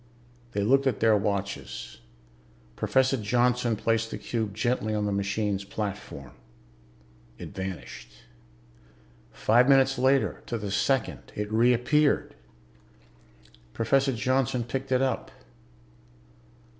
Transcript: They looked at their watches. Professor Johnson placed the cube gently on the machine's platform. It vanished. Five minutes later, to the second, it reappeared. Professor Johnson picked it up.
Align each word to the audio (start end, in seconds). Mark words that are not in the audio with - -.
They 0.53 0.63
looked 0.63 0.87
at 0.87 0.99
their 0.99 1.15
watches. 1.15 1.99
Professor 2.75 3.17
Johnson 3.17 3.75
placed 3.75 4.09
the 4.09 4.17
cube 4.17 4.51
gently 4.55 4.95
on 4.95 5.05
the 5.05 5.11
machine's 5.11 5.63
platform. 5.63 6.31
It 7.37 7.49
vanished. 7.49 8.09
Five 9.31 9.69
minutes 9.69 9.99
later, 9.99 10.41
to 10.47 10.57
the 10.57 10.71
second, 10.71 11.31
it 11.35 11.51
reappeared. 11.51 12.33
Professor 13.73 14.11
Johnson 14.13 14.63
picked 14.63 14.91
it 14.91 15.03
up. 15.03 15.29